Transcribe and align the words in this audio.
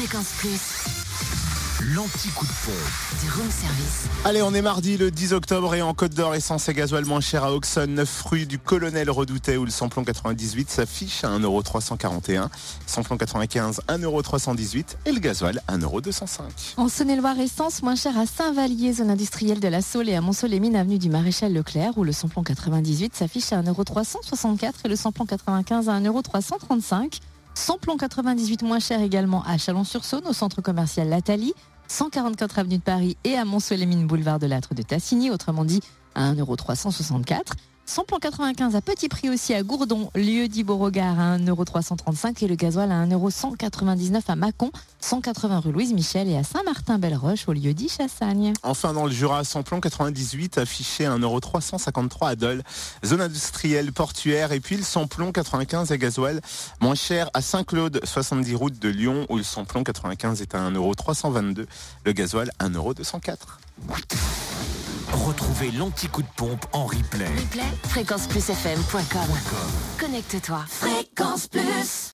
Fréquence 0.00 0.32
Plus, 0.38 1.92
L'anti-coup 1.94 2.46
de 2.46 2.50
pompe. 2.64 3.22
du 3.22 3.30
room 3.32 3.50
service. 3.50 4.06
Allez, 4.24 4.40
on 4.40 4.54
est 4.54 4.62
mardi 4.62 4.96
le 4.96 5.10
10 5.10 5.34
octobre 5.34 5.74
et 5.74 5.82
en 5.82 5.92
Côte 5.92 6.14
d'Or, 6.14 6.34
essence 6.34 6.70
et 6.70 6.72
gasoil 6.72 7.04
moins 7.04 7.20
cher 7.20 7.44
à 7.44 7.52
Auxonne, 7.52 7.92
9 7.96 8.22
rue 8.22 8.46
du 8.46 8.58
Colonel 8.58 9.10
Redoutet 9.10 9.58
où 9.58 9.66
le 9.66 9.70
samplon 9.70 10.02
98 10.02 10.70
s'affiche 10.70 11.22
à 11.22 11.38
1,341€, 11.38 12.48
samplon 12.86 13.18
95 13.18 13.82
1,318€ 13.88 14.84
et 15.04 15.12
le 15.12 15.18
gasoil 15.20 15.60
1,205€. 15.68 16.40
En 16.78 16.88
Saône-et-Loire, 16.88 17.38
essence 17.38 17.82
moins 17.82 17.96
cher 17.96 18.16
à 18.16 18.24
Saint-Vallier, 18.24 18.94
zone 18.94 19.10
industrielle 19.10 19.60
de 19.60 19.68
la 19.68 19.82
Saule 19.82 20.08
et 20.08 20.16
à 20.16 20.22
Mont-Solémine, 20.22 20.76
avenue 20.76 20.98
du 20.98 21.10
Maréchal 21.10 21.52
Leclerc, 21.52 21.98
où 21.98 22.04
le 22.04 22.12
samplon 22.12 22.42
98 22.42 23.14
s'affiche 23.14 23.52
à 23.52 23.60
1,364€ 23.60 24.72
et 24.86 24.88
le 24.88 24.96
samplon 24.96 25.26
95 25.26 25.90
à 25.90 26.00
1,335€. 26.00 27.20
Samplon 27.54 27.96
98 27.96 28.62
moins 28.62 28.78
cher 28.78 29.00
également 29.00 29.42
à 29.44 29.58
Chalon-sur-Saône, 29.58 30.26
au 30.26 30.32
centre 30.32 30.62
commercial 30.62 31.08
Lathalie, 31.08 31.54
144 31.88 32.58
avenue 32.60 32.78
de 32.78 32.82
Paris 32.82 33.16
et 33.24 33.36
à 33.36 33.44
Mont-Solémine, 33.44 34.06
boulevard 34.06 34.38
de 34.38 34.46
l'Âtre 34.46 34.74
de 34.74 34.82
Tassigny, 34.82 35.30
autrement 35.30 35.64
dit 35.64 35.80
à 36.14 36.32
1,364€. 36.32 37.40
Samplon 37.90 38.20
95 38.20 38.76
à 38.76 38.80
petit 38.80 39.08
prix 39.08 39.30
aussi 39.30 39.52
à 39.52 39.64
Gourdon, 39.64 40.12
lieu 40.14 40.46
dit 40.46 40.62
Beauregard 40.62 41.18
à 41.18 41.38
1,335€ 41.38 42.44
et 42.44 42.46
le 42.46 42.54
gasoil 42.54 42.92
à 42.92 43.04
1,199€ 43.04 44.22
à 44.28 44.36
Mâcon, 44.36 44.70
180 45.00 45.58
rue 45.58 45.72
Louise 45.72 45.92
Michel 45.92 46.28
et 46.28 46.36
à 46.36 46.44
Saint-Martin-Belle-Roche 46.44 47.48
au 47.48 47.52
lieu 47.52 47.74
dit 47.74 47.88
Chassagne. 47.88 48.52
Enfin, 48.62 48.92
dans 48.92 49.06
le 49.06 49.10
Jura, 49.10 49.42
samplon 49.42 49.80
98 49.80 50.58
affiché 50.58 51.06
à 51.06 51.18
1,353€ 51.18 52.28
à 52.28 52.36
Dole, 52.36 52.62
zone 53.04 53.22
industrielle 53.22 53.92
portuaire. 53.92 54.52
Et 54.52 54.60
puis 54.60 54.76
le 54.76 54.84
samplon 54.84 55.32
95 55.32 55.90
à 55.90 55.96
gasoil 55.96 56.40
moins 56.80 56.94
cher 56.94 57.28
à 57.34 57.42
Saint-Claude, 57.42 58.00
70 58.04 58.54
route 58.54 58.78
de 58.78 58.88
Lyon, 58.88 59.26
où 59.30 59.36
le 59.36 59.42
samplon 59.42 59.82
95 59.82 60.42
est 60.42 60.54
à 60.54 60.70
1,322€, 60.70 61.66
le 62.04 62.12
gasoil 62.12 62.52
1,204€. 62.60 63.36
Retrouvez 65.30 65.70
l'anti-coup 65.70 66.22
de 66.22 66.28
pompe 66.34 66.66
en 66.72 66.86
replay. 66.86 67.24
Replay, 67.24 67.62
fréquenceplusfm.com. 67.84 69.28
Connecte-toi. 70.00 70.64
Fréquence 70.68 71.46
Plus. 71.46 72.08